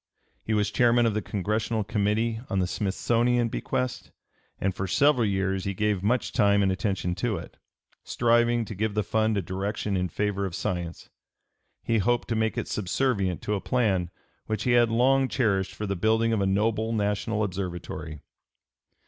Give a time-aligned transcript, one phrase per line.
[0.43, 4.09] He was Chairman of the Congressional Committee on the Smithsonian bequest,
[4.59, 7.55] and for several years he gave much time and attention to it,
[8.03, 11.11] striving to give the fund a direction in favor of science;
[11.83, 11.99] he (p.
[11.99, 14.09] 304) hoped to make it subservient to a plan
[14.47, 18.23] which he had long cherished for the building of a noble national observatory.